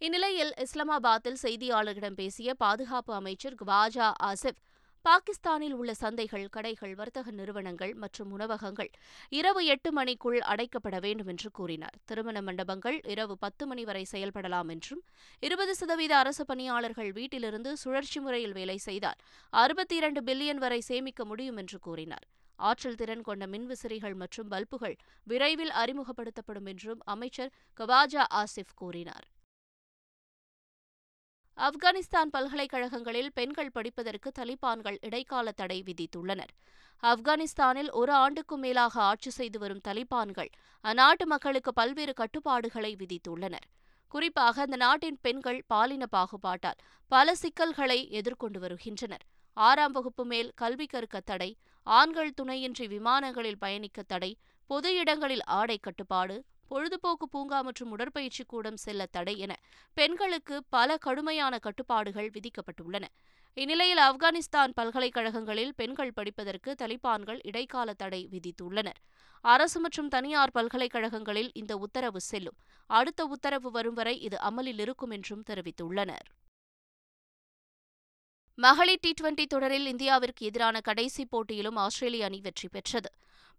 இந்நிலையில் 0.05 0.49
இஸ்லாமாபாத்தில் 0.57 1.37
செய்தியாளர்களிடம் 1.41 2.15
பேசிய 2.15 2.53
பாதுகாப்பு 2.53 3.13
அமைச்சர் 3.13 3.53
குவாஜா 3.53 4.07
ஆசிப் 4.23 4.57
பாகிஸ்தானில் 5.01 5.71
உள்ள 5.71 5.91
சந்தைகள் 6.01 6.47
கடைகள் 6.49 6.95
வர்த்தக 6.95 7.31
நிறுவனங்கள் 7.31 7.93
மற்றும் 7.93 8.31
உணவகங்கள் 8.31 8.89
இரவு 9.29 9.65
எட்டு 9.65 9.91
மணிக்குள் 9.91 10.39
அடைக்கப்பட 10.39 10.99
வேண்டும் 10.99 11.27
என்று 11.27 11.49
கூறினார். 11.51 11.95
திருமண 12.05 12.41
மண்டபங்கள் 12.41 12.99
இரவு 13.03 13.37
பத்து 13.37 13.67
மணி 13.67 13.83
வரை 13.83 14.05
செயல்படலாம் 14.11 14.69
என்றும் 14.69 15.03
இருபது 15.39 15.75
சதவீத 15.75 16.17
அரசு 16.17 16.45
பணியாளர்கள் 16.45 17.11
வீட்டிலிருந்து 17.11 17.77
சுழற்சி 17.77 18.19
முறையில் 18.19 18.51
வேலை 18.51 18.77
செய்தால் 18.77 19.21
அறுபத்தி 19.49 19.95
இரண்டு 19.95 20.23
பில்லியன் 20.23 20.63
வரை 20.65 20.79
சேமிக்க 20.79 21.25
முடியும் 21.25 21.57
என்று 21.57 21.79
கூறினார். 21.79 22.27
ஆற்றல் 22.55 22.95
திறன் 22.95 23.21
கொண்ட 23.21 23.45
மின்விசிறிகள் 23.45 24.15
மற்றும் 24.15 24.47
பல்புகள் 24.47 24.97
விரைவில் 25.23 25.71
அறிமுகப்படுத்தப்படும் 25.83 26.65
என்றும் 26.65 26.99
அமைச்சர் 27.05 27.53
கவாஜா 27.79 28.25
ஆசிப் 28.41 28.75
கூறினார். 28.75 29.27
ஆப்கானிஸ்தான் 31.57 32.31
பல்கலைக்கழகங்களில் 32.31 33.31
பெண்கள் 33.33 33.71
படிப்பதற்கு 33.71 34.29
தலிபான்கள் 34.39 34.97
இடைக்கால 35.01 35.51
தடை 35.51 35.83
விதித்துள்ளனர். 35.85 36.51
ஆப்கானிஸ்தானில் 37.03 37.91
ஒரு 37.91 38.13
ஆண்டுக்கும் 38.13 38.63
மேலாக 38.65 39.01
ஆட்சி 39.01 39.29
செய்து 39.29 39.59
வரும் 39.59 39.83
தலிபான்கள் 39.87 40.49
அந்நாட்டு 40.83 41.25
மக்களுக்கு 41.25 41.73
பல்வேறு 41.73 42.13
கட்டுப்பாடுகளை 42.13 42.91
விதித்துள்ளனர். 42.95 43.67
குறிப்பாக 44.07 44.61
அந்த 44.61 44.75
நாட்டின் 44.75 45.19
பெண்கள் 45.21 45.63
பாலின 45.67 46.05
பாகுபாட்டால் 46.11 46.79
பல 47.11 47.35
சிக்கல்களை 47.35 47.99
எதிர்கொண்டு 48.11 48.59
வருகின்றனர். 48.59 49.23
ஆறாம் 49.57 49.91
வகுப்பு 49.91 50.25
மேல் 50.25 50.51
கல்வி 50.55 50.85
கற்க 50.85 51.19
தடை 51.19 51.49
ஆண்கள் 51.87 52.33
துணையின்றி 52.33 52.87
விமானங்களில் 52.87 53.59
பயணிக்க 53.59 54.03
தடை 54.03 54.31
பொது 54.69 54.95
இடங்களில் 54.95 55.43
ஆடை 55.59 55.77
கட்டுப்பாடு 55.77 56.37
பொழுதுபோக்கு 56.73 57.25
பூங்கா 57.29 57.61
மற்றும் 57.61 57.91
உடற்பயிற்சி 57.91 58.43
கூடம் 58.51 58.79
செல்ல 58.85 59.05
தடை 59.15 59.35
என 59.45 59.53
பெண்களுக்கு 59.97 60.55
பல 60.75 60.97
கடுமையான 60.97 61.59
கட்டுப்பாடுகள் 61.65 62.29
விதிக்கப்பட்டுள்ளன. 62.35 63.05
இந்நிலையில் 63.57 64.01
ஆப்கானிஸ்தான் 64.05 64.71
பல்கலைக்கழகங்களில் 64.75 65.73
பெண்கள் 65.79 66.13
படிப்பதற்கு 66.13 66.71
தலிபான்கள் 66.81 67.39
இடைக்கால 67.43 67.93
தடை 67.93 68.21
விதித்துள்ளனர். 68.31 68.99
அரசு 69.41 69.77
மற்றும் 69.79 70.09
தனியார் 70.15 70.53
பல்கலைக்கழகங்களில் 70.57 71.51
இந்த 71.61 71.73
உத்தரவு 71.85 72.19
செல்லும். 72.29 72.57
அடுத்த 72.89 73.21
உத்தரவு 73.25 73.71
வரும் 73.71 73.97
வரை 73.99 74.15
இது 74.27 74.37
அமலில் 74.49 74.81
இருக்கும் 74.85 75.13
என்றும் 75.17 75.43
தெரிவித்துள்ளனர். 75.49 76.27
மகளிர் 78.57 79.03
டி 79.03 79.11
டுவெண்டி 79.19 79.45
தொடரில் 79.45 79.87
இந்தியாவிற்கு 79.93 80.43
எதிரான 80.49 80.79
கடைசி 80.87 81.23
போட்டியிலும் 81.25 81.79
ஆஸ்திரேலிய 81.83 82.25
அணி 82.25 82.39
வெற்றி 82.47 82.67
பெற்றது. 82.67 83.09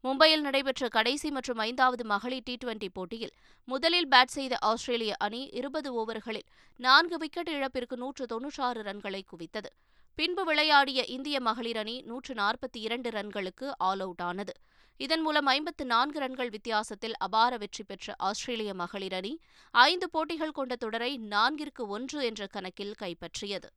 மும்பையில் 0.04 0.40
நடைபெற்ற 0.40 0.88
கடைசி 0.88 1.28
மற்றும் 1.30 1.61
ஐந்தாவது 1.64 2.02
மகளிர் 2.04 2.42
டி 2.49 2.54
டுவெண்டி 2.62 2.88
போட்டியில் 2.92 3.32
முதலில் 3.68 4.08
பேட் 4.08 4.32
செய்த 4.34 4.54
ஆஸ்திரேலிய 4.70 5.12
அணி 5.26 5.40
இருபது 5.58 5.90
ஓவர்களில் 6.00 6.49
நான்கு 6.80 7.16
விக்கெட் 7.18 7.49
இழப்பிற்கு 7.49 7.96
நூற்று 7.96 8.25
தொன்னூற்றாறு 8.26 8.80
ரன்களை 8.82 9.20
குவித்தது. 9.30 9.70
பின்பு 10.18 10.44
விளையாடிய 10.44 11.04
இந்திய 11.14 11.37
மகளிர் 11.40 11.76
அணி 11.76 11.96
நூற்று 12.11 12.34
நாற்பத்தி 12.34 12.80
இரண்டு 12.87 13.11
ரன்களுக்கு 13.11 13.68
ஆல் 13.88 14.00
அவுட் 14.00 14.23
ஆனது. 14.28 14.54
இதன் 15.00 15.20
மூலம் 15.20 15.49
ஐம்பத்து 15.54 15.87
நான்கு 15.87 16.18
ரன்கள் 16.18 16.52
வித்தியாசத்தில் 16.56 17.16
அபார 17.18 17.56
வெற்றி 17.56 17.84
பெற்ற 17.84 18.14
ஆஸ்திரேலிய 18.18 18.75
மகளிர் 18.75 19.16
அணி 19.20 19.32
ஐந்து 19.75 20.08
போட்டிகள் 20.11 20.56
கொண்ட 20.58 20.76
தொடரை 20.76 21.11
நான்கிற்கு 21.34 21.84
ஒன்று 21.96 22.20
என்ற 22.25 22.46
கணக்கில் 22.46 22.94
கைப்பற்றியது. 23.02 23.70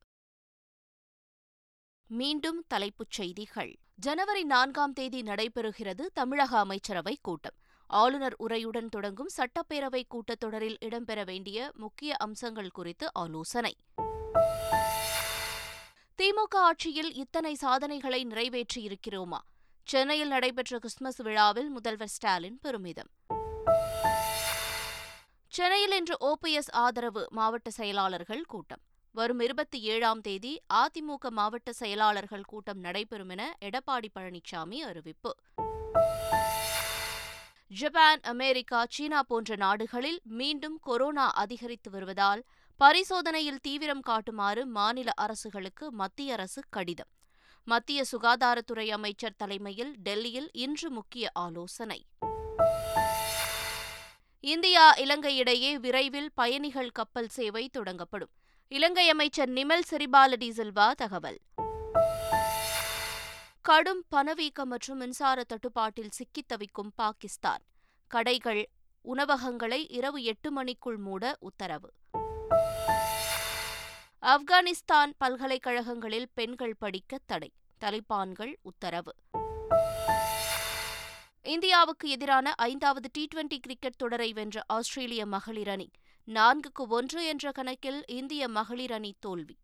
மீண்டும் 2.10 2.64
தலைப்புச் 2.68 3.12
செய்திகள். 3.12 3.78
ஜனவரி 3.96 4.44
நான்காம் 4.44 4.94
தேதி 4.94 5.22
நடைபெறுகிறது 5.22 6.06
தமிழக 6.14 6.60
அமைச்சரவை 6.60 7.18
கூட்டம். 7.22 7.54
ஆளுநர் 7.88 8.36
உரையுடன் 8.40 8.90
தொடங்கும் 8.90 9.30
சட்டப்பேரவை 9.38 10.04
கூட்டத்தொடரில் 10.08 10.78
இடம்பெற 10.82 11.26
வேண்டிய 11.26 11.72
முக்கிய 11.76 12.16
அம்சங்கள் 12.16 12.70
குறித்து 12.70 13.14
ஆலோசனை. 13.14 13.78
திமுக 16.18 16.56
ஆட்சியில் 16.56 17.14
இத்தனை 17.14 17.54
சாதனைகளை 17.54 18.26
நிறைவேற்றியிருக்கிறோமா? 18.26 19.38
சென்னையில் 19.84 20.28
நடைபெற்ற 20.28 20.78
கிறிஸ்துமஸ் 20.78 21.18
விழாவில் 21.18 21.70
முதல்வர் 21.70 22.08
ஸ்டாலின் 22.08 22.60
பெருமிதம். 22.62 23.10
சென்னையில் 25.48 25.92
இன்று 25.92 26.18
ஓபிஎஸ் 26.22 26.72
ஆதரவு 26.72 27.28
மாவட்ட 27.30 27.70
செயலாளர்கள் 27.70 28.46
கூட்டம். 28.46 28.82
வரும் 29.18 29.40
இருபத்தி 29.40 29.82
ஏழாம் 29.82 30.22
தேதி 30.22 30.62
அதிமுக 30.74 31.30
மாவட்ட 31.30 31.74
செயலாளர்கள் 31.74 32.44
கூட்டம் 32.44 32.80
நடைபெறும் 32.80 33.30
என 33.30 33.58
எடப்பாடி 33.62 34.08
பழனிசாமி 34.16 34.76
அறிவிப்பு. 34.76 35.36
ஜப்பான் 37.68 38.20
அமெரிக்கா 38.22 38.86
சீனா 38.90 39.24
போன்ற 39.24 39.56
நாடுகளில் 39.56 40.20
மீண்டும் 40.24 40.80
கொரோனா 40.80 41.32
அதிகரித்து 41.32 41.90
வருவதால் 41.90 42.44
பரிசோதனையில் 42.78 43.60
தீவிரம் 43.62 44.00
காட்டுமாறு 44.00 44.66
மாநில 44.66 45.12
அரசுகளுக்கு 45.16 45.92
மத்திய 45.92 46.34
அரசு 46.34 46.64
கடிதம். 46.70 47.10
மத்திய 47.64 48.04
சுகாதாரத்துறை 48.12 48.88
அமைச்சர் 48.88 49.36
தலைமையில் 49.38 49.96
டெல்லியில் 49.98 50.50
இன்று 50.54 50.90
முக்கிய 50.90 51.30
ஆலோசனை. 51.34 52.06
இந்தியா 54.40 54.94
இலங்கை 54.94 55.38
இடையே 55.38 55.80
விரைவில் 55.80 56.32
பயணிகள் 56.34 56.90
கப்பல் 56.90 57.28
சேவை 57.28 57.70
தொடங்கப்படும். 57.78 58.34
இலங்கை 58.70 59.10
அமைச்சர் 59.10 59.50
நிமல் 59.50 59.82
சிறிபாலடி 59.90 60.50
சில்வா 60.50 60.92
தகவல். 60.92 61.38
கடும் 63.62 64.06
பணவீக்கம் 64.10 64.68
மற்றும் 64.68 64.98
மின்சார 64.98 65.44
தட்டுப்பாட்டில் 65.44 66.10
சிக்கித் 66.10 66.48
தவிக்கும் 66.48 66.92
பாகிஸ்தான். 66.96 67.62
கடைகள் 68.08 68.70
உணவகங்களை 69.02 69.88
இரவு 69.88 70.24
எட்டு 70.24 70.52
மணிக்குள் 70.52 70.98
மூட 70.98 71.38
உத்தரவு. 71.40 71.94
ஆப்கானிஸ்தான் 74.22 75.12
பல்கலைக்கழகங்களில் 75.18 76.30
பெண்கள் 76.34 76.76
படிக்க 76.80 77.20
தடை 77.26 77.52
தலிபான்கள் 77.82 78.54
உத்தரவு. 78.62 79.16
இந்தியாவுக்கு 81.44 82.10
எதிரான 82.10 82.54
ஐந்தாவது 82.56 83.10
டி 83.12 83.28
டுவெண்டி 83.36 83.58
கிரிக்கெட் 83.58 83.96
தொடரை 83.96 84.34
வென்ற 84.34 84.64
ஆஸ்திரேலிய 84.68 85.26
மகளிர் 85.26 85.68
அணி 85.68 85.90
நான்குக்கு 86.34 86.88
ஒன்று 86.88 87.26
என்ற 87.26 87.52
கணக்கில் 87.52 88.06
இந்திய 88.08 88.48
மகளிர் 88.48 88.92
அணி 88.92 89.16
தோல்வி. 89.20 89.58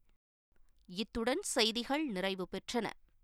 இத்துடன் 0.85 1.41
செய்திகள் 1.41 2.05
நிறைவு 2.07 2.47
பெற்றன. 2.51 2.89